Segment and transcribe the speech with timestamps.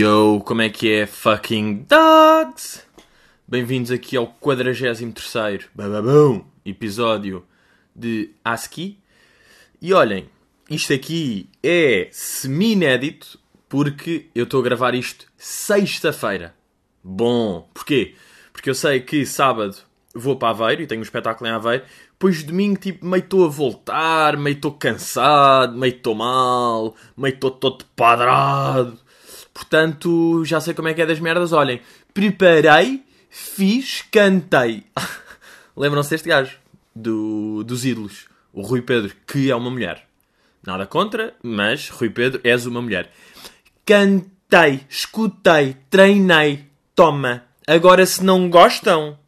[0.00, 2.84] Yo, como é que é, fucking dogs?
[3.48, 7.44] Bem-vindos aqui ao 43º bababão, episódio
[7.96, 8.96] de ASCII.
[9.82, 10.30] E olhem,
[10.70, 16.54] isto aqui é semi-inédito porque eu estou a gravar isto sexta-feira.
[17.02, 18.14] Bom, porquê?
[18.52, 19.78] Porque eu sei que sábado
[20.14, 21.82] vou para Aveiro e tenho um espetáculo em Aveiro.
[22.12, 27.50] Depois domingo, tipo, meio estou a voltar, meio estou cansado, meio estou mal, meio estou
[27.50, 29.07] todo padrado.
[29.58, 31.52] Portanto, já sei como é que é das merdas.
[31.52, 31.80] Olhem,
[32.14, 34.84] preparei, fiz, cantei.
[35.76, 36.56] Lembram-se deste gajo?
[36.94, 38.28] Do, dos ídolos.
[38.52, 40.06] O Rui Pedro, que é uma mulher.
[40.64, 43.12] Nada contra, mas Rui Pedro, és uma mulher.
[43.84, 46.66] Cantei, escutei, treinei.
[46.94, 47.42] Toma.
[47.66, 49.18] Agora, se não gostam,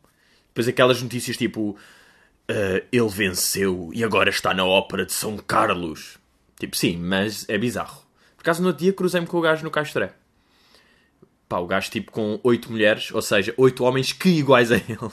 [0.46, 6.18] depois aquelas notícias tipo uh, ele venceu e agora está na ópera de São Carlos.
[6.56, 8.02] Tipo, sim, mas é bizarro.
[8.37, 10.15] Por acaso no outro dia cruzei-me com o gajo no Castré.
[11.51, 15.10] Pá, o gajo tipo com oito mulheres, ou seja, oito homens que iguais a ele.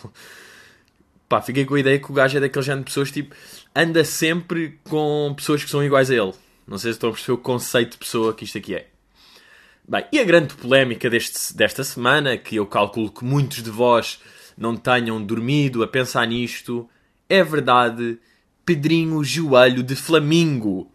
[1.28, 3.36] Pá, fiquei com a ideia que o gajo é daquele género de pessoas tipo,
[3.76, 6.34] anda sempre com pessoas que são iguais a ele.
[6.68, 8.88] Não sei se estão a perceber o conceito de pessoa que isto aqui é.
[9.90, 14.20] Bem, e a grande polémica deste, desta semana, que eu calculo que muitos de vós
[14.56, 16.88] não tenham dormido a pensar nisto,
[17.28, 18.20] é verdade,
[18.64, 20.92] Pedrinho Joelho de Flamingo.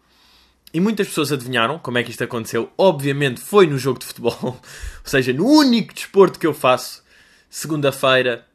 [0.73, 2.71] E muitas pessoas adivinharam como é que isto aconteceu.
[2.77, 4.59] Obviamente foi no jogo de futebol, ou
[5.03, 7.03] seja, no único desporto que eu faço,
[7.49, 8.47] segunda-feira,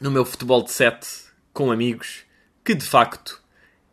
[0.00, 1.06] no meu futebol de sete,
[1.52, 2.24] com amigos,
[2.64, 3.40] que de facto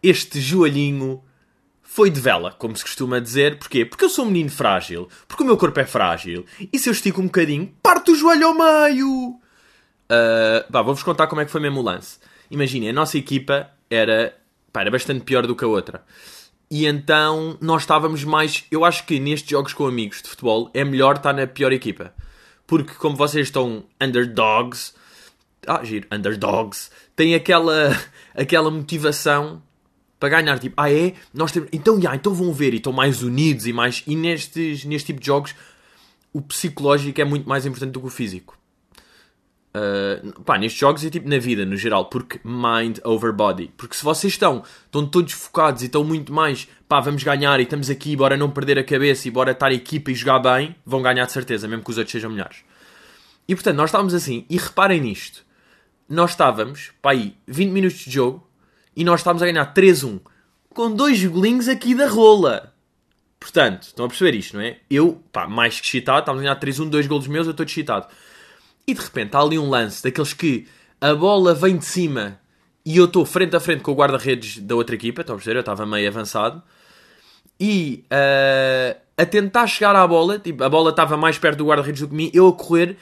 [0.01, 1.23] este joelhinho
[1.81, 3.59] foi de vela, como se costuma dizer.
[3.59, 3.85] Porquê?
[3.85, 6.93] Porque eu sou um menino frágil, porque o meu corpo é frágil, e se eu
[6.93, 9.39] estico um bocadinho, parto o joelho ao meio.
[10.09, 12.17] Uh, vou-vos contar como é que foi mesmo o lance.
[12.49, 14.35] Imaginem, a nossa equipa era,
[14.71, 16.03] pá, era bastante pior do que a outra.
[16.69, 18.64] E então nós estávamos mais.
[18.72, 22.13] Eu acho que nestes jogos com amigos de futebol é melhor estar na pior equipa.
[22.66, 24.94] Porque como vocês estão underdogs.
[25.68, 26.90] Ah, giro, underdogs.
[27.16, 27.91] Tem aquela,
[28.35, 29.62] aquela motivação
[30.19, 30.57] para ganhar.
[30.59, 31.13] Tipo, ah é?
[31.34, 31.69] Nós temos.
[31.72, 32.73] Então, yeah, então vão ver.
[32.73, 34.03] E estão mais unidos e mais.
[34.07, 35.53] E nestes, neste tipo de jogos
[36.34, 38.57] o psicológico é muito mais importante do que o físico.
[39.75, 43.72] Uh, pá, nestes jogos e tipo na vida no geral, porque mind over body.
[43.75, 47.63] Porque se vocês estão, estão todos focados e estão muito mais, pá, vamos ganhar e
[47.63, 51.01] estamos aqui, bora não perder a cabeça e bora estar equipa e jogar bem, vão
[51.01, 52.57] ganhar de certeza, mesmo que os outros sejam melhores.
[53.47, 55.44] E portanto, nós estávamos assim, e reparem nisto,
[56.07, 58.47] nós estávamos, pá, aí, 20 minutos de jogo
[58.95, 60.19] e nós estávamos a ganhar 3-1
[60.73, 62.73] com dois golinhos aqui da rola.
[63.40, 64.78] Portanto, estão a perceber isto, não é?
[64.90, 68.07] Eu, pá, mais que excitado, estávamos a ganhar 3-1, dois golos meus, eu estou excitado.
[68.88, 70.67] E de repente há ali um lance daqueles que
[70.99, 72.39] a bola vem de cima
[72.85, 75.57] e eu estou frente a frente com o guarda-redes da outra equipa, estão a perceber?
[75.57, 76.61] Eu estava meio avançado.
[77.59, 82.01] E uh, a tentar chegar à bola, tipo, a bola estava mais perto do guarda-redes
[82.01, 82.97] do que mim, eu a correr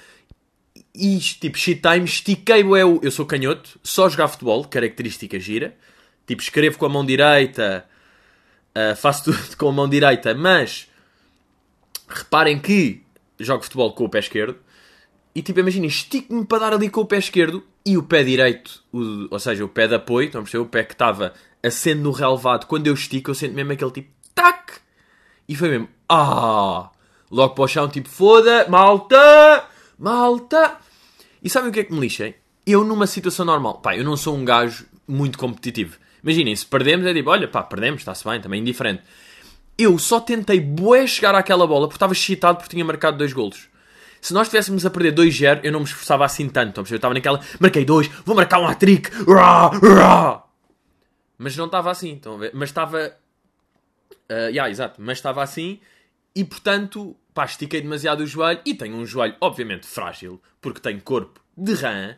[0.93, 5.75] e tipo, shit time, estiquei eu, eu sou canhoto, só jogar futebol, característica gira.
[6.27, 7.85] Tipo, escrevo com a mão direita,
[8.75, 10.87] uh, faço tudo com a mão direita, mas
[12.07, 13.03] reparem que
[13.39, 14.57] jogo futebol com o pé esquerdo.
[15.33, 18.83] E tipo, imagina, estico-me para dar ali com o pé esquerdo e o pé direito,
[18.91, 20.63] o, ou seja, o pé de apoio, estão a perceber?
[20.63, 21.33] O pé que estava
[21.63, 24.73] acendo no relevado, quando eu estico, eu sinto mesmo aquele tipo, tac!
[25.47, 26.89] E foi mesmo, ah!
[27.29, 29.65] Logo para o chão, tipo, foda, malta!
[29.97, 30.77] Malta!
[31.41, 32.33] E sabem o que é que me lixa?
[32.65, 35.97] Eu, numa situação normal, pá, eu não sou um gajo muito competitivo.
[36.23, 39.01] Imaginem, se perdemos, é tipo, olha, pá, perdemos, está-se bem, também indiferente.
[39.77, 43.69] Eu só tentei bué chegar àquela bola porque estava excitado porque tinha marcado dois golos.
[44.21, 46.79] Se nós estivéssemos a perder 2-0, eu não me esforçava assim tanto.
[46.79, 49.09] Eu estava naquela, marquei 2, vou marcar um hat-trick.
[51.37, 52.51] Mas não estava assim, estão a ver?
[52.53, 53.17] Mas estava.
[54.29, 55.79] Uh, yeah, exato, mas estava assim
[56.35, 61.01] e portanto, pá, estiquei demasiado o joelho e tenho um joelho, obviamente, frágil, porque tenho
[61.01, 62.15] corpo de rã.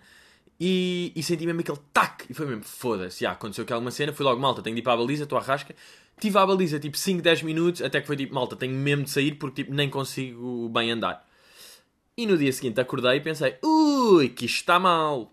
[0.59, 4.13] E, e, senti mesmo aquele tac, e foi mesmo, foda-se, yeah, aconteceu aqui alguma cena,
[4.13, 5.75] fui logo, malta, tenho de ir para a baliza, estou à rasca,
[6.19, 9.09] tive a baliza tipo 5, 10 minutos, até que foi tipo, malta, tenho mesmo de
[9.09, 11.27] sair porque tipo, nem consigo bem andar.
[12.15, 15.31] E no dia seguinte acordei e pensei: ui, que isto está mal.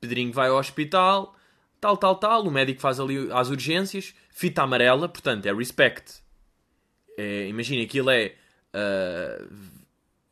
[0.00, 1.36] Pedrinho vai ao hospital,
[1.80, 2.46] tal, tal, tal.
[2.46, 6.22] O médico faz ali as urgências, fita amarela, portanto é respect.
[7.18, 8.34] É, Imagina, aquilo é
[8.74, 9.48] uh,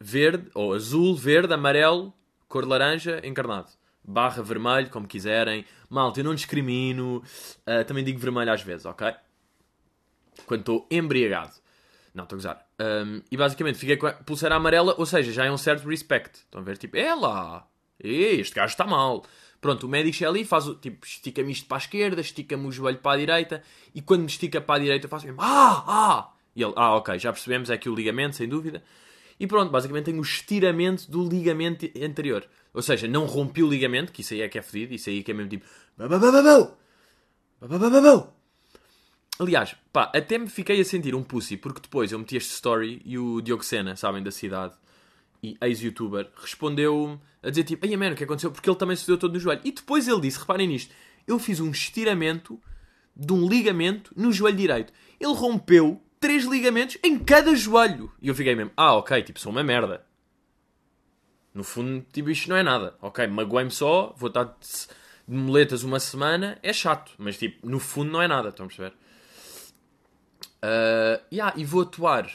[0.00, 2.12] verde, ou azul, verde, amarelo,
[2.48, 3.68] cor laranja, encarnado.
[4.02, 5.64] Barra vermelho, como quiserem.
[5.88, 7.22] Malta, eu não discrimino.
[7.66, 9.12] Uh, também digo vermelho às vezes, ok?
[10.46, 11.59] Quando estou embriagado.
[12.14, 12.66] Não, estou a gozar.
[12.80, 16.40] Um, e basicamente fiquei com a pulseira amarela, ou seja, já é um certo respect.
[16.40, 16.76] Estão a ver?
[16.76, 17.66] Tipo, é lá,
[17.98, 19.24] este gajo está mal.
[19.60, 22.72] Pronto, o médico chega ali, faz o, tipo, estica-me isto para a esquerda, estica-me o
[22.72, 23.62] joelho para a direita,
[23.94, 26.32] e quando me estica para a direita eu faço mesmo, ah, ah!
[26.56, 28.82] E ele, ah, ok, já percebemos, é aqui o ligamento, sem dúvida.
[29.38, 32.46] E pronto, basicamente tenho o estiramento do ligamento anterior.
[32.72, 35.22] Ou seja, não rompi o ligamento, que isso aí é que é fedido, isso aí
[35.22, 35.66] que é mesmo tipo.
[35.96, 36.78] bababababau,
[37.60, 38.39] bababababau.
[39.40, 43.00] Aliás, pá, até me fiquei a sentir um pussy, porque depois eu meti este story
[43.06, 44.74] e o Diogo Sena, sabem, da cidade,
[45.42, 48.52] e ex-youtuber, respondeu a dizer tipo, ai mano, o que aconteceu?
[48.52, 49.62] Porque ele também se deu todo no joelho.
[49.64, 50.94] E depois ele disse, reparem nisto,
[51.26, 52.60] eu fiz um estiramento
[53.16, 54.92] de um ligamento no joelho direito.
[55.18, 58.12] Ele rompeu três ligamentos em cada joelho.
[58.20, 60.04] E eu fiquei mesmo, ah, ok, tipo, sou uma merda.
[61.54, 62.94] No fundo, tipo, isto não é nada.
[63.00, 67.12] Ok, magoei-me só, vou estar de moletas uma semana, é chato.
[67.16, 68.92] Mas, tipo, no fundo não é nada, estão a perceber?
[70.62, 72.30] Uh, yeah, e vou atuar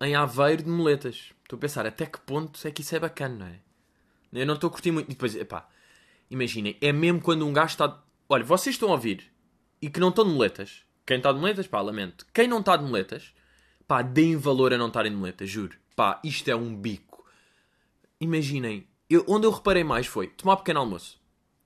[0.00, 1.32] em Aveiro de moletas.
[1.42, 3.60] Estou a pensar até que ponto é que isso é bacana, não é?
[4.32, 5.06] Eu não estou a curtir muito.
[5.06, 5.68] E depois, epá,
[6.30, 8.02] imaginem, é mesmo quando um gajo está.
[8.28, 9.32] Olha, vocês estão a ouvir
[9.80, 10.84] e que não estão de moletas.
[11.06, 12.26] Quem está de moletas, pá, lamento.
[12.34, 13.32] Quem não está de moletas,
[13.86, 15.78] pá, deem valor a não estarem de moletas, juro.
[15.96, 17.24] Pá, isto é um bico.
[18.20, 21.18] Imaginem, eu, onde eu reparei mais foi tomar pequeno almoço.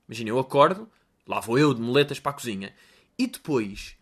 [0.08, 0.88] Imaginem, eu acordo,
[1.26, 2.72] lá vou eu de moletas para a cozinha.
[3.18, 3.96] E depois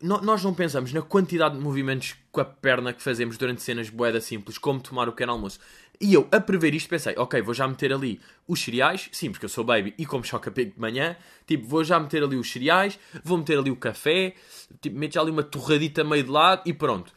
[0.00, 4.20] nós não pensamos na quantidade de movimentos com a perna que fazemos durante cenas boeda
[4.20, 5.58] simples, como tomar o pequeno almoço.
[6.00, 9.44] E eu, a prever isto, pensei, ok, vou já meter ali os cereais, sim, porque
[9.44, 11.16] eu sou baby e como choca de manhã,
[11.46, 14.34] tipo, vou já meter ali os cereais, vou meter ali o café,
[14.80, 17.12] tipo, meto já ali uma torradita meio de lado e pronto.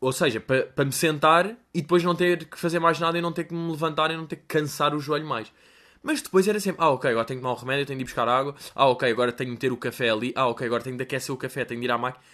[0.00, 3.22] Ou seja, para pa me sentar e depois não ter que fazer mais nada e
[3.22, 5.50] não ter que me levantar e não ter que cansar o joelho mais.
[6.02, 8.06] Mas depois era sempre, ah, ok, agora tenho que tomar um remédio, tenho de ir
[8.06, 10.96] buscar água, ah, ok, agora tenho de ter o café ali, ah, ok, agora tenho
[10.96, 12.24] de aquecer o café, tenho de ir à máquina.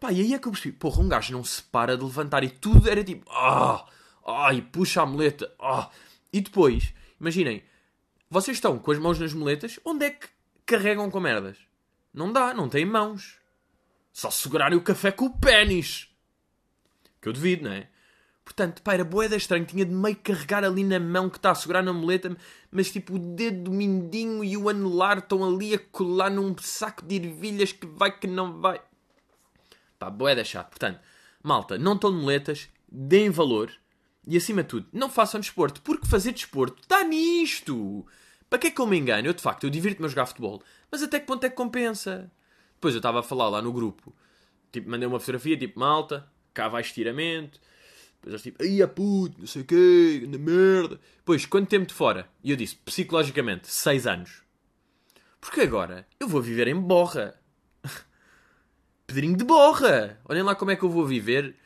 [0.00, 2.42] Pá, e aí é que eu percebi, porra, um gajo não se para de levantar
[2.42, 3.86] e tudo era tipo, ah,
[4.26, 5.88] ai, puxa a muleta, ah.
[6.32, 7.62] E depois, imaginem,
[8.28, 10.26] vocês estão com as mãos nas moletas, onde é que
[10.66, 11.58] carregam com merdas?
[12.12, 13.38] Não dá, não têm mãos.
[14.12, 16.08] Só segurarem o café com o pênis.
[17.20, 17.88] Que eu devido, não é?
[18.44, 19.64] Portanto, pá, era boeda estranho.
[19.64, 22.36] Tinha de meio carregar ali na mão que está a segurar na muleta,
[22.70, 27.04] mas tipo o dedo do mindinho e o anelar estão ali a colar num saco
[27.04, 28.80] de ervilhas que vai que não vai.
[29.98, 30.70] Pá, boeda chato.
[30.70, 31.00] Portanto,
[31.42, 33.72] malta, não estão de muletas, deem valor
[34.26, 38.06] e acima de tudo, não façam desporto, porque fazer desporto está nisto.
[38.48, 39.26] Para que é que eu me engano?
[39.26, 42.30] Eu de facto, eu divirto-me a jogar futebol, mas até que ponto é que compensa?
[42.74, 44.14] Depois eu estava a falar lá no grupo,
[44.70, 47.60] tipo, mandei uma fotografia, tipo, malta, cá vai estiramento
[48.22, 51.00] depois eles tipo, a puto, não sei o quê, na merda.
[51.24, 52.28] Pois, quanto tempo de fora?
[52.42, 54.42] E eu disse, psicologicamente, 6 anos.
[55.40, 57.34] Porque agora eu vou viver em borra.
[59.08, 60.20] Pedrinho de borra.
[60.24, 61.56] Olhem lá como é que eu vou viver.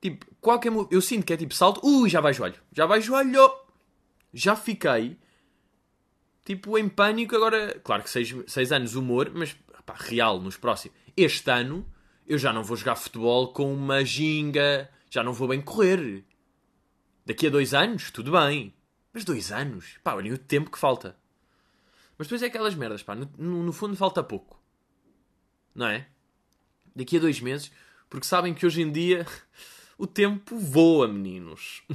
[0.00, 0.72] Tipo, qualquer.
[0.90, 1.86] Eu sinto que é tipo salto.
[1.86, 2.58] Ui, já vai joelho.
[2.72, 3.52] Já vai joelho.
[4.32, 5.18] Já fiquei.
[6.46, 7.36] Tipo, em pânico.
[7.36, 9.54] Agora, claro que 6 anos humor, mas
[9.84, 10.96] pá, real nos próximos.
[11.14, 11.86] Este ano
[12.26, 16.24] eu já não vou jogar futebol com uma ginga já não vou bem correr.
[17.26, 18.72] Daqui a dois anos, tudo bem.
[19.12, 19.98] Mas dois anos?
[20.02, 21.14] Pá, olhem o tempo que falta.
[22.16, 23.14] Mas depois é aquelas merdas, pá.
[23.14, 24.58] No, no, fundo falta pouco.
[25.74, 26.06] Não é?
[26.96, 27.70] Daqui a dois meses.
[28.08, 29.26] Porque sabem que hoje em dia
[29.98, 31.82] o tempo voa, meninos.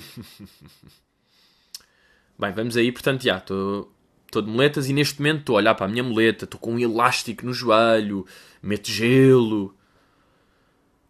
[2.37, 2.91] bem, vamos aí.
[2.91, 3.91] Portanto, já, estou
[4.31, 6.45] de moletas e neste momento estou a olhar para a minha muleta.
[6.45, 8.27] Estou com um elástico no joelho.
[8.61, 9.75] Meto gelo.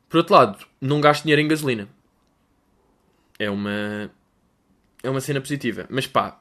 [0.08, 1.97] Por outro lado, não gasto dinheiro em gasolina
[3.40, 4.12] é uma
[5.04, 5.86] é uma cena positiva.
[5.90, 6.40] Mas pá,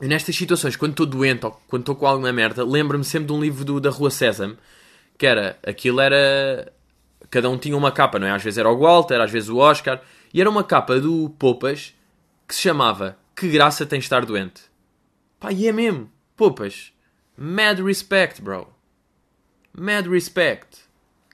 [0.00, 3.40] nestas situações, quando estou doente ou quando estou com alguma merda, lembro-me sempre de um
[3.40, 4.56] livro do, da Rua Sésamo,
[5.18, 6.72] que era, aquilo era,
[7.30, 8.30] cada um tinha uma capa, não é?
[8.30, 10.00] Às vezes era o Walter, às vezes o Oscar,
[10.32, 11.94] e era uma capa do Poupas
[12.48, 14.62] que se chamava Que Graça Tem Estar Doente.
[15.38, 16.92] Pá, e é mesmo, Poupas,
[17.36, 18.72] mad respect, bro.
[19.72, 20.78] Mad respect.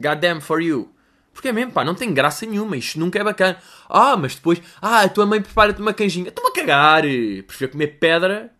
[0.00, 0.90] Goddamn for you.
[1.37, 2.78] Porque é mesmo, pá, não tem graça nenhuma.
[2.78, 3.59] Isto nunca é bacana.
[3.90, 6.31] Ah, mas depois, ah, a tua mãe prepara-te uma canjinha.
[6.31, 7.02] Estou-me a cagar.
[7.47, 8.50] Prefiro comer pedra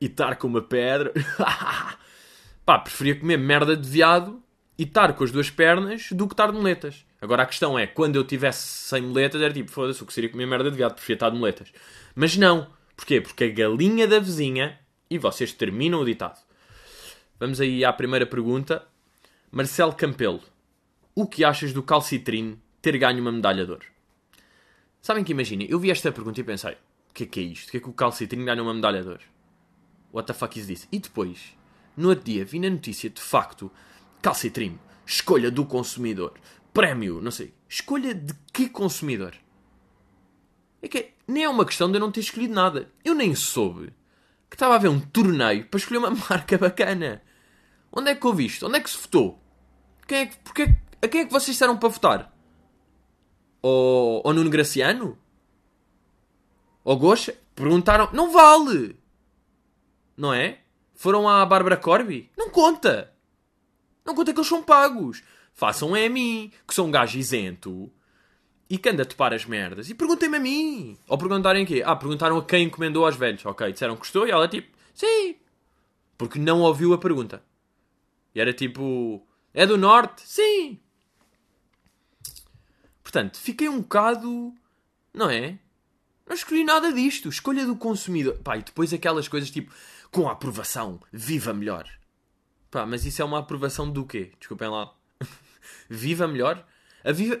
[0.00, 1.12] e estar com uma pedra.
[2.64, 4.40] pá, preferia comer merda de viado
[4.78, 7.04] e estar com as duas pernas do que estar de moletas.
[7.20, 10.46] Agora a questão é, quando eu tivesse sem moletas, era tipo, foda-se, eu queria comer
[10.46, 11.72] merda de viado, preferia estar de moletas.
[12.14, 12.68] Mas não.
[12.96, 13.20] Porquê?
[13.20, 14.78] Porque a galinha da vizinha,
[15.10, 16.38] e vocês terminam o ditado.
[17.40, 18.86] Vamos aí à primeira pergunta.
[19.50, 20.40] Marcelo Campelo.
[21.20, 23.84] O que achas do Calcitrine ter ganho uma medalha de ouro?
[25.02, 26.74] Sabem que imaginem, eu vi esta pergunta e pensei:
[27.10, 27.66] o que é que é isto?
[27.66, 29.24] O que é que o Calcitrine ganhou uma medalha de ouro?
[30.12, 30.86] What the fuck is this?
[30.92, 31.56] E depois,
[31.96, 33.68] no outro dia, vi na notícia, de facto,
[34.22, 36.34] Calcitrine, escolha do consumidor,
[36.72, 37.52] prémio, não sei.
[37.68, 39.34] Escolha de que consumidor?
[40.80, 42.92] É que nem é uma questão de eu não ter escolhido nada.
[43.04, 43.92] Eu nem soube
[44.48, 47.20] que estava a haver um torneio para escolher uma marca bacana.
[47.90, 48.68] Onde é que vi isto?
[48.68, 49.42] Onde é que se votou?
[50.06, 52.34] Quem é que, porque, a quem é que vocês disseram para votar?
[53.62, 55.18] Ou, Nuno Graciano?
[56.84, 57.36] Ou Goxa?
[57.54, 58.08] Perguntaram.
[58.12, 58.98] Não vale!
[60.16, 60.60] Não é?
[60.94, 62.30] Foram à Bárbara Corby?
[62.36, 63.12] Não conta!
[64.04, 65.22] Não conta que eles são pagos.
[65.52, 67.90] Façam é a mim, que sou um gajo isento
[68.70, 69.88] e que anda a topar as merdas.
[69.88, 70.98] E perguntem-me a mim.
[71.08, 71.82] Ou perguntarem quê?
[71.84, 73.44] Ah, perguntaram a quem encomendou aos velhos.
[73.46, 75.36] Ok, disseram que gostou e ela tipo, sim.
[76.16, 77.42] Porque não ouviu a pergunta.
[78.34, 80.22] E era tipo, é do norte?
[80.24, 80.78] Sim.
[83.08, 84.52] Portanto, fiquei um bocado,
[85.14, 85.58] não é?
[86.26, 87.30] Não escolhi nada disto.
[87.30, 88.36] Escolha do consumidor.
[88.44, 89.72] Pá, e depois aquelas coisas tipo,
[90.10, 91.88] com a aprovação, viva melhor.
[92.70, 94.32] Pá, mas isso é uma aprovação do quê?
[94.38, 94.92] Desculpem lá.
[95.88, 96.62] viva melhor?
[97.02, 97.40] A Viva.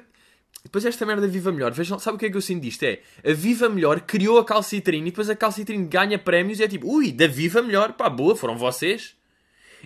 [0.64, 2.82] Depois esta merda Viva Melhor, vejam, sabe o que é que eu sinto disto?
[2.84, 6.68] É, a Viva Melhor criou a Calcitrine e depois a Calcitrine ganha prémios e é
[6.68, 9.14] tipo, ui, da Viva Melhor, pá, boa, foram vocês.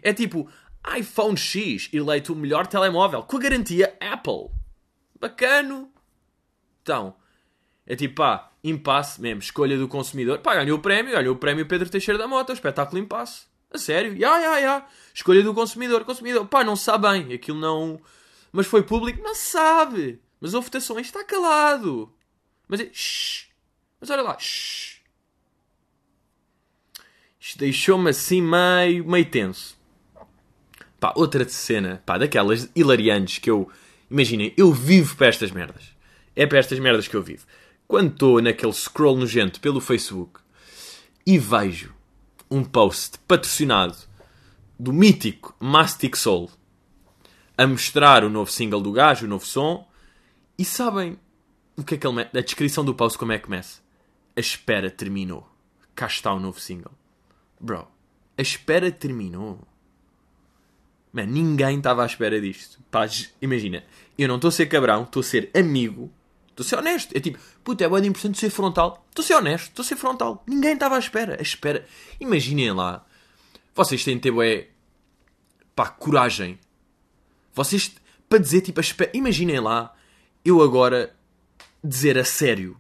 [0.01, 0.49] É tipo,
[0.97, 4.62] iPhone X eleito o melhor telemóvel com a garantia Apple.
[5.23, 5.89] Bacano.
[6.83, 7.15] Então,
[7.87, 10.41] é tipo, pá, impasse mesmo, escolha do consumidor.
[10.41, 13.45] Pá, ganhou o prémio, olha o prémio Pedro Teixeira da Mota, espetáculo impasse.
[13.71, 14.87] A sério, ya, ya, ya.
[15.15, 16.47] Escolha do consumidor, consumidor.
[16.47, 18.01] Pá, não sabe bem, aquilo não...
[18.51, 20.21] Mas foi público, não sabe.
[20.41, 22.13] Mas houve votações, está calado.
[22.67, 22.91] Mas é...
[22.93, 23.47] Shhh.
[24.01, 25.01] Mas olha lá, shhh.
[27.41, 29.81] Isto deixou-me assim meio, meio tenso.
[30.99, 33.71] Pá, outra cena, pá, daquelas hilariantes que eu...
[34.13, 35.97] Imaginem, eu vivo para estas merdas.
[36.37, 37.47] É para estas merdas que eu vivo.
[37.89, 40.39] Quando estou naquele scroll nojento pelo Facebook
[41.27, 41.95] e vejo
[42.51, 43.97] um post patrocinado
[44.79, 46.51] do mítico Mastic Soul
[47.57, 49.89] a mostrar o novo single do gajo, o novo som,
[50.59, 51.19] e sabem
[51.75, 52.21] o que é que ele?
[52.21, 53.81] A descrição do post como é que começa?
[54.37, 55.49] A espera terminou.
[55.95, 56.93] Cá está o novo single.
[57.59, 57.89] Bro,
[58.37, 59.67] a espera terminou.
[61.13, 62.79] Man, ninguém estava à espera disto.
[62.91, 63.07] Pá,
[63.41, 63.85] imagina,
[64.19, 66.11] eu não estou a ser cabrão, estou a ser amigo,
[66.49, 67.17] estou a ser honesto.
[67.17, 69.05] É tipo, puta, é bem importante ser frontal.
[69.11, 70.43] Estou a ser honesto, estou a ser frontal.
[70.47, 71.37] Ninguém estava à espera.
[71.39, 71.87] A espera.
[72.19, 73.05] Imaginem lá.
[73.75, 74.69] Vocês têm de ter, bué,
[75.75, 76.59] pá, coragem.
[77.55, 77.95] Vocês,
[78.29, 79.11] para dizer, tipo, espera.
[79.13, 79.95] Imaginem lá,
[80.45, 81.15] eu agora
[81.85, 82.77] dizer a sério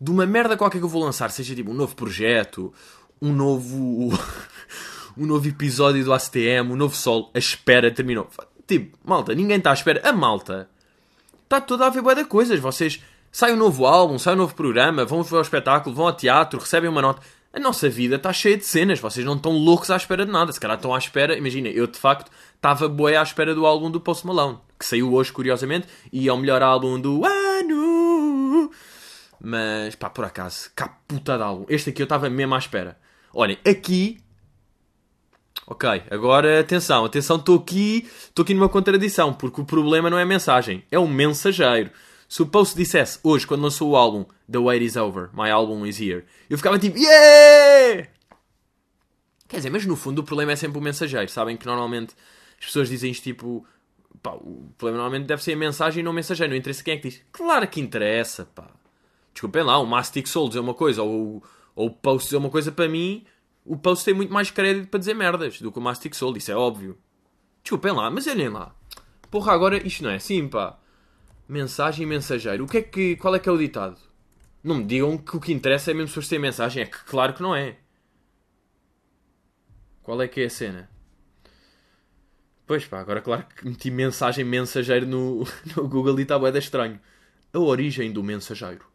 [0.00, 2.72] de uma merda qualquer que eu vou lançar, seja tipo um novo projeto,
[3.20, 4.10] um novo.
[5.18, 8.28] um novo episódio do ACTM, um novo sol, a espera terminou.
[8.66, 10.00] Tipo, malta, ninguém está à espera.
[10.08, 10.68] A malta
[11.42, 12.60] está toda a ver boa de coisas.
[12.60, 16.12] Vocês sai um novo álbum, sai um novo programa, vão ver ao espetáculo, vão ao
[16.12, 17.20] teatro, recebem uma nota.
[17.52, 19.00] A nossa vida está cheia de cenas.
[19.00, 20.52] Vocês não estão loucos à espera de nada.
[20.52, 21.36] Se calhar estão à espera.
[21.36, 25.12] Imagina, eu de facto estava boé à espera do álbum do Post Malone, que saiu
[25.12, 28.70] hoje, curiosamente, e é o melhor álbum do ano.
[29.40, 31.64] Mas, pá, por acaso, cá puta de álbum.
[31.68, 32.98] Este aqui eu estava mesmo à espera.
[33.32, 34.18] Olhem, aqui
[35.70, 40.22] Ok, agora atenção, atenção, estou aqui, estou aqui numa contradição, porque o problema não é
[40.22, 41.90] a mensagem, é o mensageiro.
[42.26, 45.84] Se o Post dissesse hoje, quando lançou o álbum The Wait Is Over, My Album
[45.84, 48.08] Is Here, eu ficava tipo, yeah!
[49.46, 51.30] Quer dizer, mas no fundo o problema é sempre o mensageiro.
[51.30, 52.14] Sabem que normalmente
[52.58, 53.66] as pessoas dizem isto tipo,
[54.22, 56.50] pá, o problema normalmente deve ser a mensagem e não o mensageiro.
[56.50, 57.20] Não interessa quem é que diz.
[57.30, 58.70] Claro que interessa, pá.
[59.34, 61.42] Desculpem lá, o Mastic Soul dizer uma coisa ou,
[61.76, 63.26] ou o Post dizer uma coisa para mim
[63.68, 66.50] o Post tem muito mais crédito para dizer merdas do que o Mastic Soul, isso
[66.50, 66.98] é óbvio.
[67.62, 68.74] Desculpem lá, mas olhem lá.
[69.30, 70.78] Porra, agora isto não é assim, pá.
[71.46, 72.64] Mensagem mensageiro.
[72.64, 73.98] O que é que, qual é que é o ditado?
[74.64, 76.82] Não me digam que o que interessa é mesmo pessoas terem mensagem.
[76.82, 77.76] É que claro que não é.
[80.02, 80.90] Qual é que é a cena?
[82.66, 85.46] Pois pá, agora claro que meti mensagem mensageiro no,
[85.76, 86.98] no Google e está bué estranho.
[87.52, 88.86] A origem do mensageiro.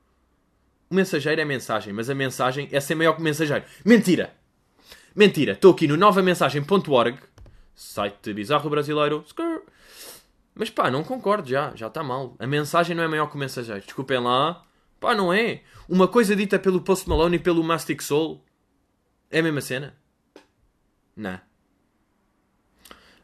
[0.90, 3.66] O mensageiro é mensagem, mas a mensagem é ser maior que o mensageiro.
[3.86, 4.43] Mentira!
[5.16, 7.20] Mentira, estou aqui no novamensagem.org,
[7.76, 9.24] site bizarro brasileiro.
[10.56, 12.36] Mas pá, não concordo já, já está mal.
[12.40, 13.82] A mensagem não é maior que o mensageiro.
[13.82, 14.64] Desculpem lá.
[15.00, 15.62] Pá, não é.
[15.88, 18.44] Uma coisa dita pelo Post Malone e pelo Mastic Soul
[19.30, 19.96] é a mesma cena?
[21.16, 21.40] Não.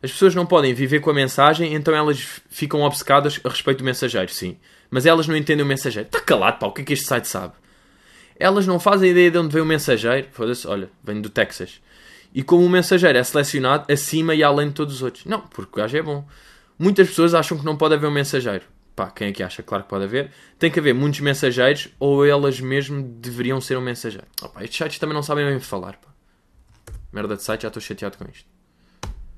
[0.02, 2.20] As pessoas não podem viver com a mensagem, então elas
[2.50, 4.58] ficam obcecadas a respeito do mensageiro, sim.
[4.90, 6.08] Mas elas não entendem o mensageiro.
[6.08, 7.54] Está calado, pá, o que é que este site sabe?
[8.40, 10.28] Elas não fazem ideia de onde vem o mensageiro.
[10.32, 11.82] Foda-se, olha, vem do Texas.
[12.34, 15.26] E como o mensageiro é selecionado acima e além de todos os outros.
[15.26, 16.26] Não, porque o gajo é bom.
[16.78, 18.64] Muitas pessoas acham que não pode haver um mensageiro.
[18.96, 19.62] Pá, quem é que acha?
[19.62, 20.32] Claro que pode haver.
[20.58, 24.28] Tem que haver muitos mensageiros ou elas mesmo deveriam ser um mensageiro.
[24.42, 25.98] Opa, estes sites também não sabem bem falar.
[25.98, 26.10] Pá.
[27.12, 28.48] Merda de site, já estou chateado com isto.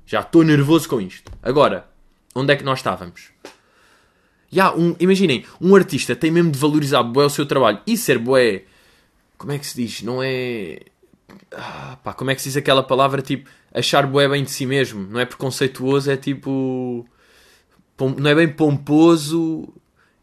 [0.06, 1.32] Já estou nervoso com isto.
[1.42, 1.88] Agora,
[2.34, 3.30] onde é que nós estávamos?
[4.50, 8.18] Já, um, imaginem, um artista tem mesmo de valorizar bué o seu trabalho e ser
[8.18, 8.64] bué
[9.42, 10.02] como é que se diz?
[10.02, 10.78] Não é.
[11.50, 14.64] Ah, pá, como é que se diz aquela palavra tipo achar bué bem de si
[14.64, 15.02] mesmo?
[15.08, 17.04] Não é preconceituoso, é tipo.
[17.98, 19.68] Não é bem pomposo,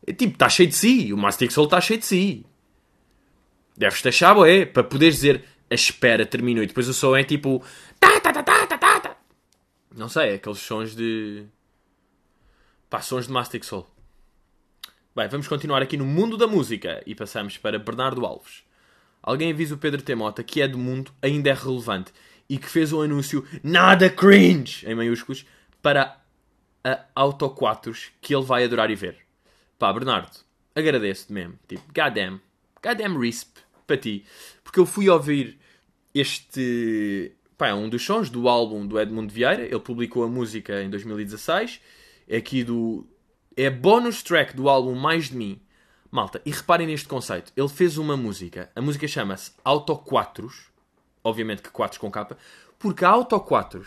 [0.08, 1.12] É tipo, está cheio de si.
[1.12, 2.46] O Mastic Soul está cheio de si.
[3.76, 7.62] Deves-te achar, é, para poderes dizer a espera terminou e depois o som é tipo.
[8.00, 9.18] Tá, tá, tá, tá, tá, tá, tá.
[9.94, 11.44] Não sei, aqueles sons de.
[12.90, 13.86] Pá, sons de Mastic Soul.
[15.14, 18.69] Bem, vamos continuar aqui no mundo da música e passamos para Bernardo Alves.
[19.22, 22.12] Alguém avisa o Pedro Temota que é do mundo, ainda é relevante
[22.50, 25.46] e que fez um anúncio nada cringe, em maiúsculos,
[25.82, 26.20] para
[26.84, 29.18] a Auto 4 que ele vai adorar e ver.
[29.78, 30.38] Pá, Bernardo,
[30.76, 31.60] agradeço-te mesmo.
[31.68, 32.42] Tipo, goddamn,
[32.84, 34.26] goddamn risp para ti.
[34.64, 35.60] Porque eu fui ouvir
[36.14, 37.32] este.
[37.58, 39.64] Pá, é um dos sons do álbum do Edmundo Vieira.
[39.64, 41.80] Ele publicou a música em 2016.
[42.28, 43.08] É aqui do.
[43.56, 45.62] É bonus track do álbum Mais de Mim.
[46.12, 47.52] Malta, e reparem neste conceito.
[47.56, 48.72] Ele fez uma música.
[48.76, 50.50] A música chama-se Auto 4
[51.24, 52.38] Obviamente que 4 com capa.
[52.78, 53.86] Porque a Auto 4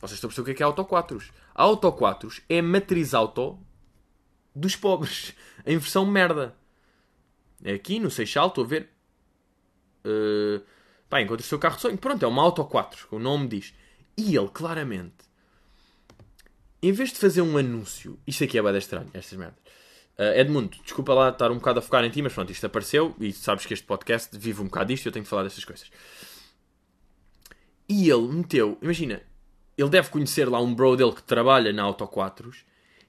[0.00, 1.22] Vocês estão a perceber o que é, é Auto 4
[1.54, 3.58] A Auto 4 é a matriz auto
[4.54, 5.34] dos pobres.
[5.66, 6.56] Em versão merda.
[7.62, 8.88] É aqui no Seixal, estou a ver.
[10.04, 10.64] Uh,
[11.08, 11.98] pá, encontra o seu carro de sonho.
[11.98, 13.74] Pronto, é uma Auto 4, o nome diz.
[14.16, 15.14] E ele, claramente,
[16.82, 19.62] em vez de fazer um anúncio, isto aqui é bem estranho, estas merdas.
[20.18, 23.14] Uh, Edmundo, desculpa lá estar um bocado a focar em ti, mas pronto, isto apareceu
[23.18, 25.64] e sabes que este podcast vive um bocado disto e eu tenho que falar destas
[25.64, 25.90] coisas.
[27.88, 29.22] E ele meteu, imagina,
[29.76, 32.52] ele deve conhecer lá um bro dele que trabalha na Auto 4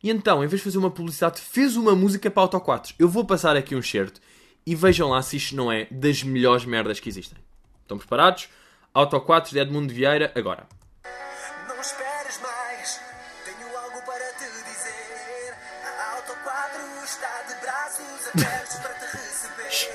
[0.04, 2.96] e então, em vez de fazer uma publicidade, fez uma música para Auto 4.
[3.00, 4.20] Eu vou passar aqui um certo
[4.66, 7.38] e vejam lá se isto não é das melhores merdas que existem.
[7.82, 8.50] Estão preparados?
[8.94, 10.68] Auto 4 de Edmundo Vieira, agora.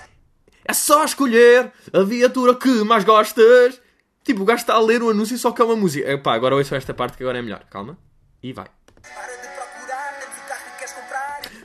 [0.64, 3.80] É só escolher a viatura que mais gostas.
[4.22, 6.18] Tipo, o gajo está a ler o anúncio só que é uma música.
[6.18, 7.64] Pá, agora ouçam esta parte que agora é melhor.
[7.70, 7.98] Calma.
[8.42, 8.66] E vai.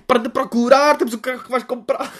[0.07, 2.13] Para de procurar, temos o carro que vais comprar.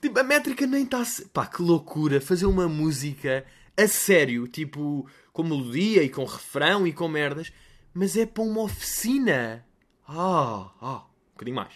[0.00, 1.02] Tipo, a métrica nem está.
[1.32, 2.20] Pá, que loucura.
[2.20, 3.44] Fazer uma música
[3.76, 7.52] a sério, tipo, com melodia e com refrão e com merdas,
[7.92, 9.65] mas é para uma oficina.
[10.08, 11.74] Ah, ah, um bocadinho mais.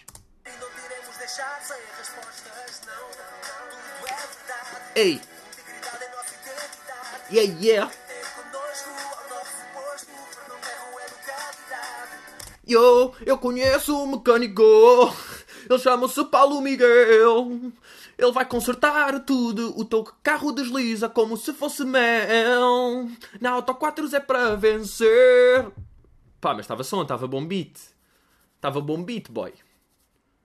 [4.95, 5.21] Ei!
[7.29, 7.91] Yeah, yeah!
[12.67, 14.63] Yo, eu conheço o mecânico.
[15.69, 17.71] Ele chama-se Paulo Miguel.
[18.17, 19.77] Ele vai consertar tudo.
[19.77, 23.09] O teu carro desliza como se fosse mel.
[23.41, 25.69] Na Auto 4 é para vencer.
[26.39, 27.77] Pá, mas estava som, estava bom beat.
[28.61, 29.51] Estava bom beat, boy.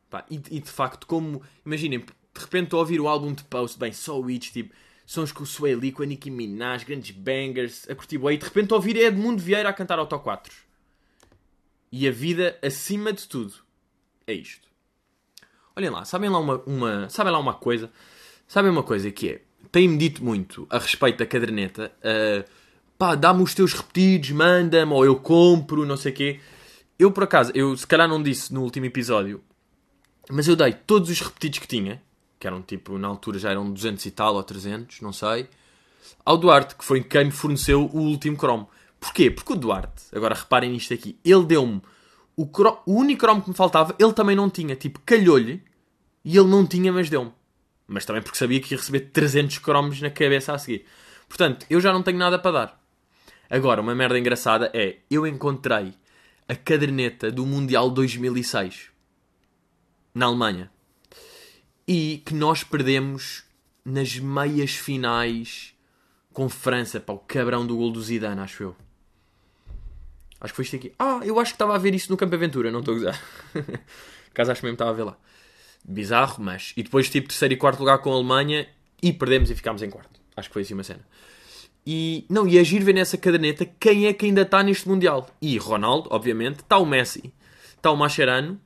[0.08, 1.42] Pá, e, e, de facto, como.
[1.66, 4.74] Imaginem, de repente estou a ouvir o álbum de Post, bem, só o Itch, tipo.
[5.04, 8.44] Sons com o Sway Lee, com a Nicki Minaj, grandes bangers, a curtir E de
[8.44, 10.66] repente estou a ouvir Edmundo Vieira a cantar Auto 4
[11.92, 13.54] e a vida acima de tudo.
[14.26, 14.68] É isto.
[15.76, 17.90] Olhem lá, sabem lá uma, uma, sabem lá uma coisa?
[18.48, 19.40] Sabem uma coisa que é?
[19.70, 21.92] Tem-me dito muito a respeito da caderneta.
[21.98, 22.44] Uh,
[22.98, 26.40] pá, dá-me os teus repetidos, manda-me, ou eu compro, não sei o quê.
[26.98, 29.42] Eu, por acaso, eu se calhar não disse no último episódio,
[30.30, 32.02] mas eu dei todos os repetidos que tinha,
[32.38, 35.48] que eram tipo, na altura já eram 200 e tal, ou 300, não sei,
[36.24, 38.66] ao Duarte, que foi quem me forneceu o último Chrome.
[38.98, 39.30] Porquê?
[39.30, 41.82] Porque o Duarte, agora reparem nisto aqui, ele deu-me
[42.36, 42.44] o,
[42.84, 44.76] o único cromo que me faltava, ele também não tinha.
[44.76, 45.62] Tipo, calhou-lhe
[46.24, 47.32] e ele não tinha, mas deu-me.
[47.88, 50.84] Mas também porque sabia que ia receber 300 cromos na cabeça a seguir.
[51.28, 52.80] Portanto, eu já não tenho nada para dar.
[53.48, 55.94] Agora, uma merda engraçada é, eu encontrei
[56.48, 58.90] a caderneta do Mundial 2006
[60.14, 60.70] na Alemanha
[61.86, 63.44] e que nós perdemos
[63.84, 65.74] nas meias finais
[66.32, 68.76] com França, para o cabrão do gol do Zidane, acho eu.
[70.38, 70.92] Acho que foi isto aqui.
[70.98, 73.22] Ah, eu acho que estava a ver isso no Campo Aventura, não estou a usar.
[74.34, 75.16] Caso acho mesmo estava a ver lá.
[75.82, 76.74] Bizarro, mas.
[76.76, 78.68] E depois, tipo, terceiro e quarto lugar com a Alemanha
[79.02, 80.20] e perdemos e ficámos em quarto.
[80.36, 81.00] Acho que foi assim uma cena.
[81.86, 85.28] E não, e agir ver nessa caderneta quem é que ainda está neste Mundial.
[85.40, 87.32] E Ronaldo, obviamente, está o Messi,
[87.76, 88.60] está o Mascherano,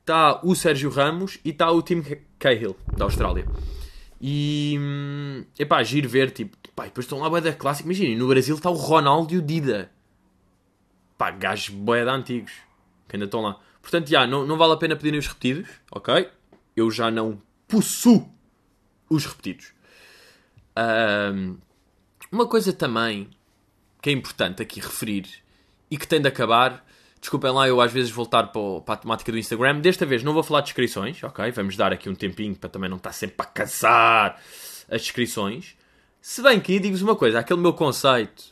[0.00, 2.02] está o Sérgio Ramos e está o Tim
[2.38, 3.46] Cahill, da Austrália.
[4.20, 4.76] E.
[4.78, 7.88] Hum, epá, giro ver, tipo, pá, depois estão lá da clássica.
[7.88, 9.90] Imaginem, no Brasil está o Ronaldo e o Dida
[11.16, 12.52] pá, gajos boeda antigos
[13.08, 13.58] que ainda estão lá.
[13.80, 16.28] Portanto, já, não, não vale a pena pedirem os repetidos, ok?
[16.74, 18.28] Eu já não possuo
[19.08, 19.72] os repetidos.
[20.76, 21.56] Um,
[22.36, 23.30] uma coisa também
[24.02, 25.26] que é importante aqui referir
[25.90, 26.84] e que tem de acabar.
[27.18, 29.80] Desculpem lá, eu às vezes voltar para, a temática do Instagram.
[29.80, 31.50] Desta vez não vou falar de descrições, ok?
[31.50, 34.38] Vamos dar aqui um tempinho para também não estar sempre a caçar
[34.88, 35.74] as descrições.
[36.20, 38.44] Se bem que, digo-vos uma coisa, aquele meu conceito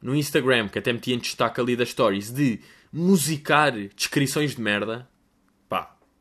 [0.00, 2.60] no Instagram, que até meti em destaque ali das stories, de
[2.92, 5.08] musicar descrições de merda,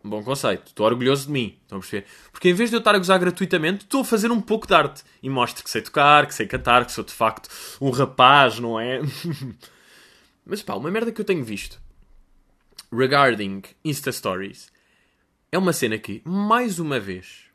[0.03, 0.67] um bom conceito.
[0.67, 1.57] Estou orgulhoso de mim.
[1.61, 2.07] Estão a perceber?
[2.31, 4.73] Porque em vez de eu estar a gozar gratuitamente, estou a fazer um pouco de
[4.73, 5.03] arte.
[5.21, 8.79] E mostro que sei tocar, que sei cantar, que sou de facto um rapaz, não
[8.79, 9.01] é?
[10.45, 11.79] Mas pá, uma merda que eu tenho visto
[12.91, 14.69] regarding Insta Stories
[15.51, 17.45] é uma cena que, mais uma vez,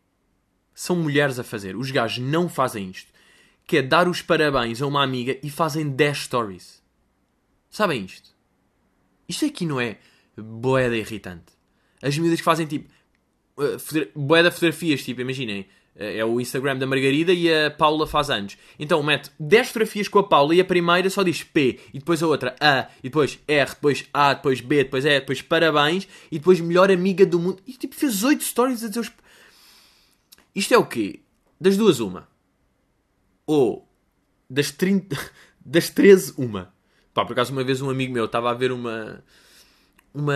[0.75, 1.77] são mulheres a fazer.
[1.77, 3.11] Os gajos não fazem isto.
[3.67, 6.83] Que é dar os parabéns a uma amiga e fazem 10 stories.
[7.71, 8.31] Sabem isto?
[9.29, 9.99] Isto aqui não é
[10.37, 11.56] boeda irritante.
[12.07, 12.88] As miúdas que fazem tipo.
[13.57, 15.66] Uh, boeda fotografias, tipo, imaginem.
[15.99, 18.59] É o Instagram da Margarida e a Paula faz anos.
[18.79, 22.23] Então mete 10 fotografias com a Paula e a primeira só diz P, e depois
[22.23, 26.38] a outra A, e depois R, depois A, depois B, depois E, depois parabéns, e
[26.38, 27.62] depois melhor amiga do mundo.
[27.66, 29.11] E tipo, fez 8 stories a dizer os...
[30.55, 31.21] Isto é o quê?
[31.59, 32.29] Das duas, uma.
[33.47, 33.88] Ou
[34.49, 35.16] das 30.
[35.69, 36.73] Das 13, uma.
[37.12, 39.25] Pá, por acaso uma vez um amigo meu estava a ver uma.
[40.14, 40.33] Uma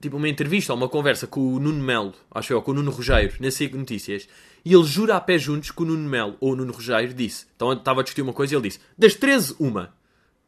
[0.00, 2.90] tipo uma entrevista ou uma conversa com o Nuno Melo, acho eu, com o Nuno
[2.90, 4.28] Rogério, na SIC Notícias,
[4.64, 7.46] e ele jura a pé juntos que o Nuno Melo ou o Nuno Rogério disse.
[7.54, 9.94] Então estava a discutir uma coisa e ele disse: Das 13, uma.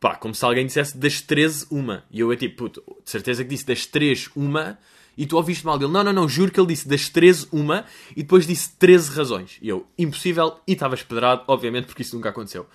[0.00, 2.04] Pá, como se alguém dissesse das 13, uma.
[2.10, 4.78] E eu é tipo, puto, de certeza que disse das 3, uma.
[5.16, 5.90] E tu ouviste mal dele.
[5.90, 7.84] Não, não, não, juro que ele disse das 13, uma.
[8.12, 9.58] E depois disse 13 razões.
[9.60, 10.60] E eu, impossível.
[10.66, 12.66] E estava esperado, obviamente, porque isso nunca aconteceu.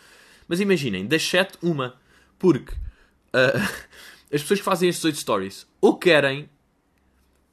[0.47, 1.95] Mas imaginem, das 7, uma.
[2.38, 3.59] Porque uh,
[4.33, 6.49] as pessoas que fazem estes 8 stories ou querem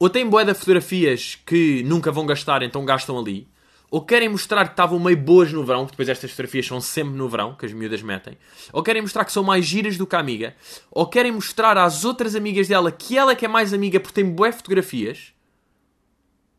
[0.01, 3.47] ou têm boé de fotografias que nunca vão gastar, então gastam ali,
[3.87, 7.13] ou querem mostrar que estavam meio boas no verão, que depois estas fotografias são sempre
[7.13, 8.35] no verão, que as miúdas metem,
[8.73, 10.55] ou querem mostrar que são mais giras do que a amiga,
[10.89, 14.19] ou querem mostrar às outras amigas dela que ela é que é mais amiga porque
[14.19, 15.35] tem boé fotografias.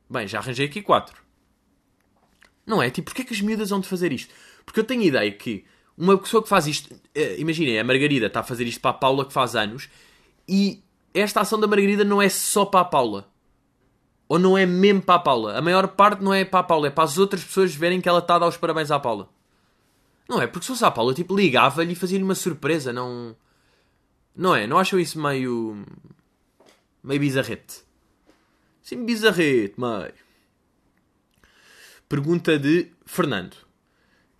[0.09, 1.21] Bem, já arranjei aqui quatro.
[2.65, 2.91] Não é?
[2.91, 4.33] Tipo, porquê que as miúdas vão de fazer isto?
[4.65, 5.65] Porque eu tenho a ideia que
[5.99, 7.01] uma pessoa que faz isto, uh,
[7.39, 9.89] imaginem, a Margarida está a fazer isto para a Paula que faz anos,
[10.49, 10.81] e
[11.13, 13.32] esta ação da Margarida não é só para a Paula.
[14.33, 15.59] Ou não é mesmo para a Paula?
[15.59, 18.09] A maior parte não é para a Paula, é para as outras pessoas verem que
[18.09, 19.29] ela está a dar os parabéns à Paula.
[20.27, 20.47] Não é?
[20.47, 23.37] Porque se fosse à Paula, tipo, ligava-lhe e fazia-lhe uma surpresa, não.
[24.35, 24.67] Não é?
[24.67, 25.85] Não acham isso meio.
[27.05, 27.83] meio bizarrete?
[28.81, 30.15] Sim, bizarrete, meio.
[32.09, 33.55] Pergunta de Fernando: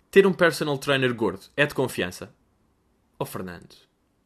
[0.09, 2.33] Ter um personal trainer gordo é de confiança?
[3.19, 3.75] Oh, Fernando,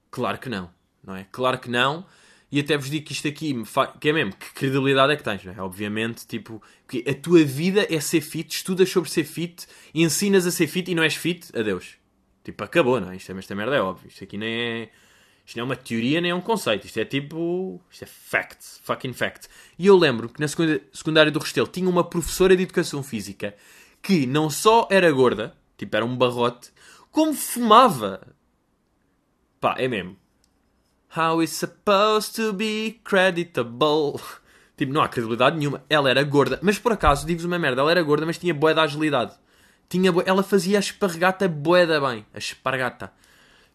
[0.09, 0.71] claro que não,
[1.03, 1.27] não é?
[1.29, 2.05] Claro que não
[2.49, 3.53] e até vos digo que isto aqui,
[3.99, 5.61] que é mesmo, que credibilidade é que tens, não é?
[5.61, 10.51] Obviamente, tipo, que a tua vida é ser fit, estudas sobre ser fit, ensinas a
[10.51, 11.95] ser fit e não és fit, adeus.
[12.45, 13.17] Tipo, acabou, não é?
[13.17, 14.07] Isto, é, esta merda é óbvio.
[14.07, 14.89] Isto aqui nem é.
[15.45, 16.85] Isto não é uma teoria nem é um conceito.
[16.85, 17.81] Isto é tipo.
[17.91, 18.63] Isto é fact.
[18.81, 19.49] Fucking fact.
[19.77, 23.53] E eu lembro que na secundária do Restelo tinha uma professora de educação física
[24.01, 26.71] que não só era gorda, tipo, era um barrote,
[27.11, 28.25] como fumava.
[29.59, 30.17] Pá, é mesmo
[31.17, 34.21] How is supposed to be creditable?
[34.77, 35.83] Tipo, não há credibilidade nenhuma.
[35.89, 36.59] Ela era gorda.
[36.61, 39.33] Mas por acaso, digo-vos uma merda, ela era gorda, mas tinha boa da agilidade.
[39.89, 42.23] Tinha Ela fazia a esparregata boeda bem.
[42.31, 43.11] A esparregata.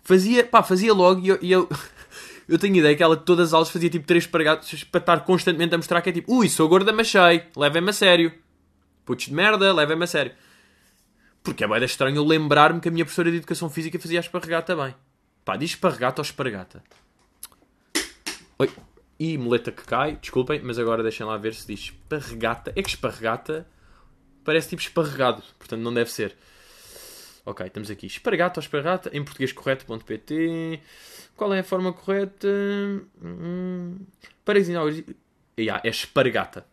[0.05, 1.39] Fazia, pá, fazia logo e eu...
[1.43, 1.69] E eu...
[2.49, 5.21] eu tenho ideia que ela de todas as aulas fazia tipo três esparregatas para estar
[5.25, 8.33] constantemente a mostrar que é tipo, ui, sou gorda, mas sei, levem-me a sério.
[9.05, 10.33] Putos de merda, levem-me a sério.
[11.43, 14.77] Porque é bem estranho lembrar-me que a minha professora de Educação Física fazia a esparregata
[14.77, 14.95] bem.
[15.45, 16.81] Pá, diz esparregata ou esparregata?
[18.63, 18.71] Oi.
[19.19, 22.73] E muleta que cai, desculpem, mas agora deixem lá ver se diz esparregata.
[22.77, 23.67] É que esparregata
[24.45, 26.37] parece tipo esparregado, portanto não deve ser.
[27.45, 28.07] Ok, estamos aqui.
[28.07, 30.81] Esparregata ou esparregata, em português correto.pt.
[31.37, 32.47] Qual é a forma correta?
[33.21, 33.99] Hum,
[34.45, 34.85] para ensinar.
[35.59, 36.65] Yeah, é esparregata.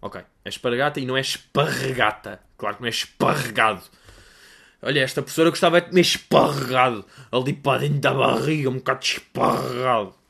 [0.00, 2.40] Ok, é esparregata e não é esparregata.
[2.56, 3.82] Claro que não é esparregado.
[4.80, 7.04] Olha, esta professora gostava de comer esparregado.
[7.30, 10.23] Ali para dentro da barriga, um bocado esparregado.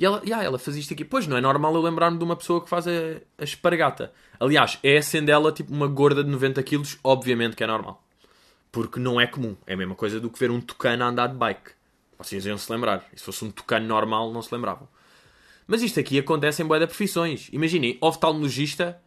[0.00, 1.04] E ela, yeah, ela fazia isto aqui.
[1.04, 2.90] Pois, não é normal eu lembrar-me de uma pessoa que faz a,
[3.36, 4.10] a espargata.
[4.40, 8.02] Aliás, é sendo ela tipo uma gorda de 90 quilos, obviamente que é normal.
[8.72, 9.54] Porque não é comum.
[9.66, 11.72] É a mesma coisa do que ver um tucano a andar de bike.
[12.16, 13.04] Vocês iam se lembrar.
[13.12, 14.88] E se fosse um tucano normal, não se lembravam.
[15.66, 17.50] Mas isto aqui acontece em boa de profissões.
[17.52, 18.98] Imaginem, oftalmologista.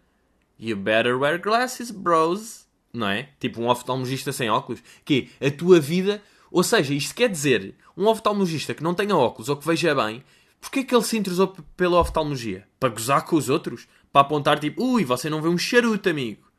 [0.60, 2.68] You better wear glasses, bros.
[2.94, 3.30] Não é?
[3.40, 4.84] Tipo um oftalmologista sem óculos.
[5.04, 6.22] Que a tua vida...
[6.52, 10.24] Ou seja, isto quer dizer, um oftalmologista que não tenha óculos ou que veja bem
[10.64, 12.66] Porquê é que ele se interessou pela oftalmologia?
[12.80, 13.86] Para gozar com os outros?
[14.14, 16.50] Para apontar tipo, ui, você não vê um charuto, amigo.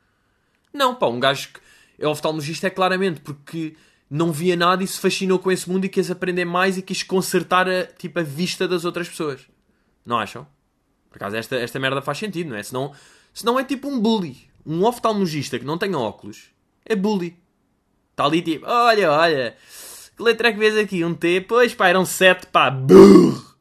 [0.75, 1.61] Não, pá, um gajo que
[1.99, 3.75] é oftalmologista é claramente porque
[4.11, 7.03] não via nada e se fascinou com esse mundo e quis aprender mais e quis
[7.03, 9.41] consertar a, tipo, a vista das outras pessoas.
[10.05, 10.47] Não acham?
[11.09, 12.63] Por acaso esta, esta merda faz sentido, não é?
[12.63, 12.93] Senão,
[13.33, 14.51] senão é tipo um bully.
[14.67, 16.51] Um oftalmologista que não tenha óculos
[16.85, 17.39] é bully.
[18.11, 19.57] Está ali tipo, olha, olha,
[20.15, 21.03] que letra é que vês aqui?
[21.03, 21.41] Um T?
[21.41, 23.54] Pois pá, eram sete, pá, burro.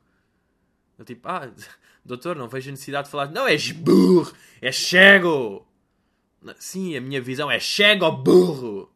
[1.04, 1.52] Eu tipo, ah,
[2.04, 3.30] doutor, não vejo necessidade de falar.
[3.30, 5.68] Não, és burro, é cego.
[6.58, 8.89] Sim, a minha visão é cego burro.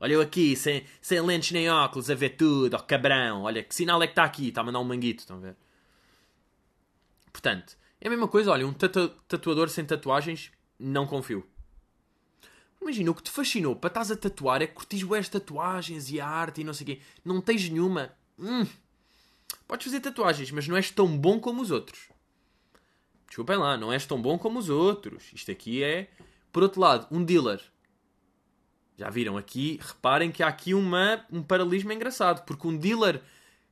[0.00, 3.42] Olha eu aqui, sem, sem lentes nem óculos, a ver tudo, ó oh, cabrão.
[3.42, 4.48] Olha, que sinal é que está aqui?
[4.48, 5.56] Está a mandar um manguito, estão a ver?
[7.32, 11.44] Portanto, é a mesma coisa, olha, um tatu tatuador sem tatuagens, não confio.
[12.80, 16.20] Imagina, o que te fascinou para estás a tatuar é que curtis as tatuagens e
[16.20, 17.00] a arte e não sei o quê.
[17.24, 18.12] Não tens nenhuma.
[18.38, 18.64] Hum.
[19.66, 22.08] Podes fazer tatuagens, mas não és tão bom como os outros.
[23.26, 25.30] Desculpem lá, não és tão bom como os outros.
[25.32, 26.10] Isto aqui é.
[26.50, 27.62] Por outro lado, um dealer.
[28.96, 29.78] Já viram aqui?
[29.80, 32.44] Reparem que há aqui uma, um paralelismo engraçado.
[32.44, 33.22] Porque um dealer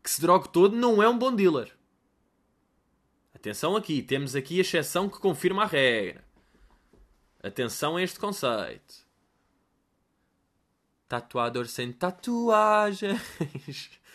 [0.02, 1.74] que se droga todo não é um bom dealer.
[3.34, 6.24] Atenção aqui, temos aqui a exceção que confirma a regra.
[7.42, 9.06] Atenção a este conceito.
[11.08, 13.20] Tatuador sem tatuagens.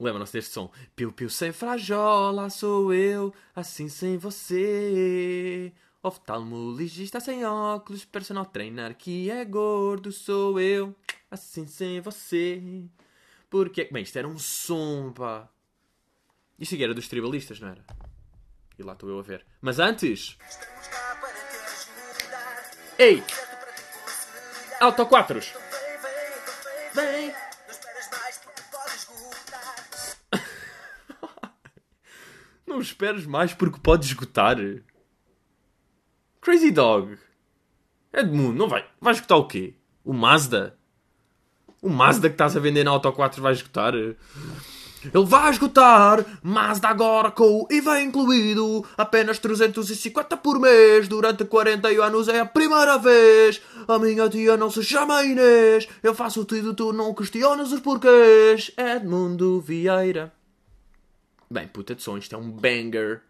[0.00, 0.70] Lembram-se deste som?
[0.94, 5.72] Piu-piu sem frajola, sou eu, assim sem você.
[6.00, 10.94] Oftalmologista sem óculos, personal trainer que é gordo, sou eu,
[11.28, 12.62] assim sem você.
[13.50, 13.88] Porque.
[13.90, 15.48] Bem, isto era um som, pá.
[16.58, 17.84] Isto aqui era dos tribalistas, não era?
[18.78, 19.44] E lá estou eu a ver.
[19.60, 20.38] Mas antes.
[22.96, 23.22] Ei!
[24.80, 25.40] Auto 4
[26.94, 27.47] Vem!
[32.78, 34.56] Não esperes mais porque pode esgotar.
[36.40, 37.18] Crazy Dog.
[38.12, 38.86] Edmundo, não vai.
[39.00, 39.74] Vai esgotar o quê?
[40.04, 40.78] O Mazda?
[41.82, 43.94] O Mazda que estás a vender na Auto 4 vai esgotar?
[43.96, 44.16] Ele
[45.12, 52.28] vai esgotar, mas agora com o IVA incluído, apenas 350 por mês, durante 40 anos
[52.28, 53.60] é a primeira vez.
[53.88, 58.70] A minha tia não se chama Inês, eu faço tudo, tu não questionas os porquês.
[58.76, 60.37] Edmundo Vieira.
[61.50, 63.22] Bem, puta de som, isto é um banger.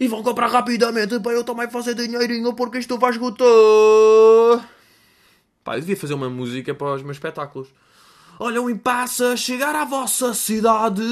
[0.00, 3.46] E vão comprar rapidamente para eu também fazer dinheirinho porque isto vai esgotar.
[5.62, 7.68] Pá, eu devia fazer uma música para os meus espetáculos.
[8.38, 11.02] Olha o impasse a chegar à vossa cidade.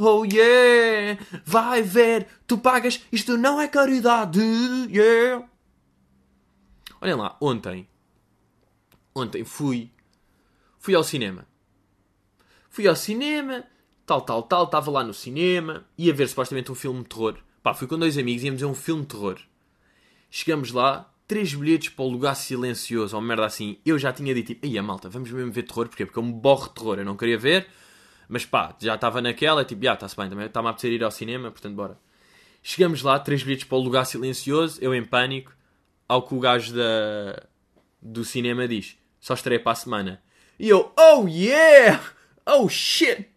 [0.00, 1.20] Oh yeah!
[1.44, 4.40] Vai ver, tu pagas, isto não é caridade.
[4.90, 5.46] Yeah!
[7.00, 7.88] Olhem lá, ontem.
[9.14, 9.90] Ontem fui.
[10.78, 11.46] Fui ao cinema.
[12.70, 13.64] Fui ao cinema,
[14.06, 14.64] tal, tal, tal.
[14.64, 15.84] Estava lá no cinema.
[15.96, 17.36] Ia ver supostamente um filme de terror.
[17.62, 19.38] Pá, fui com dois amigos íamos ver um filme de terror.
[20.30, 24.48] Chegamos lá, três bilhetes para o lugar silencioso, ou merda assim, eu já tinha dito,
[24.48, 26.04] tipo, ia malta, vamos mesmo ver terror, porquê?
[26.04, 27.66] Porque eu me borro de terror, eu não queria ver,
[28.28, 31.10] mas pá, já estava naquela, tipo, já, está-se bem, também está-me a apetecer ir ao
[31.10, 31.98] cinema, portanto, bora.
[32.62, 35.54] Chegamos lá, três bilhetes para o lugar silencioso, eu em pânico,
[36.08, 37.42] ao que o gajo da,
[38.00, 40.22] do cinema diz, só estarei para a semana.
[40.58, 42.02] E eu, oh yeah!
[42.46, 43.30] Oh shit!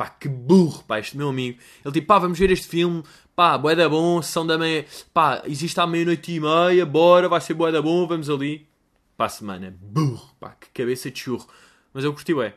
[0.00, 1.58] Pá, que burro, pá, este meu amigo.
[1.84, 3.02] Ele tipo, pá, vamos ver este filme,
[3.36, 7.38] pá, boé da bom, sessão da meia, pá, existe à meia-noite e meia, bora, vai
[7.38, 8.66] ser boé da bom, vamos ali.
[9.14, 11.46] Pá, semana, burro, pá, que cabeça de churro.
[11.92, 12.54] Mas eu curti, ué.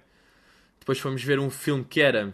[0.80, 2.34] Depois fomos ver um filme que era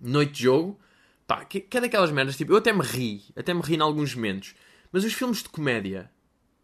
[0.00, 0.76] Noite de Jogo,
[1.24, 3.80] pá, que, que é daquelas merdas, tipo, eu até me ri, até me ri em
[3.80, 4.56] alguns momentos.
[4.90, 6.10] Mas os filmes de comédia,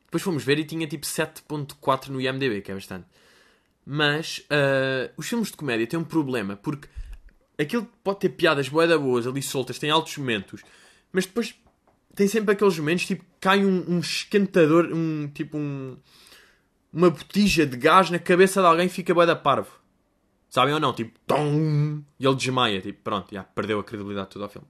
[0.07, 3.07] depois fomos ver e tinha tipo 7.4 no IMDB, que é bastante.
[3.87, 6.89] Mas uh, os filmes de comédia têm um problema, porque
[7.61, 10.63] aquilo pode ter piadas boeda boas ali soltas, tem altos momentos,
[11.13, 11.55] mas depois
[12.15, 15.97] tem sempre aqueles momentos tipo cai um, um esquentador, um tipo um
[16.93, 19.81] uma botija de gás na cabeça de alguém e fica boeda parvo.
[20.49, 20.93] Sabem ou não?
[20.93, 24.67] Tipo, tom, e ele desmaia, tipo, pronto, já perdeu a credibilidade toda ao filme.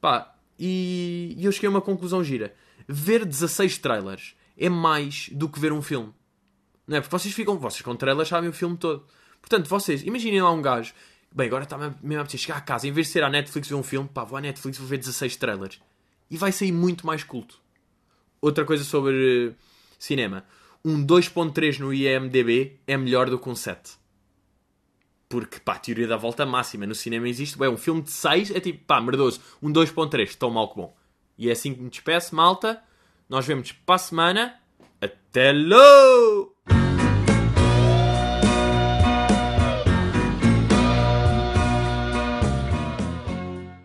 [0.00, 2.54] Pá, e, e eu cheguei a uma conclusão gira.
[2.86, 6.12] Ver 16 trailers é mais do que ver um filme.
[6.86, 7.00] Não é?
[7.00, 9.04] Porque vocês ficam, vocês com trailers sabem o filme todo.
[9.40, 10.94] Portanto, vocês, imaginem lá um gajo
[11.32, 13.68] Bem, agora está mesmo a dizer, chegar a casa, em vez de ser à Netflix
[13.68, 15.80] ver um filme, pá, vou à Netflix vou ver 16 trailers.
[16.28, 17.60] E vai sair muito mais culto.
[18.40, 19.54] Outra coisa sobre uh,
[19.98, 20.44] cinema.
[20.84, 23.92] Um 2.3 no IMDB é melhor do que um 7.
[25.28, 27.56] Porque, pá, teoria da volta máxima no cinema existe.
[27.56, 29.40] Bem, um filme de 6 é tipo, pá, merdoso.
[29.62, 30.96] Um 2.3, tão mal que bom.
[31.38, 32.82] E é assim que me despeço, malta.
[33.28, 34.60] Nós vemos para a semana.
[35.00, 36.59] Até logo!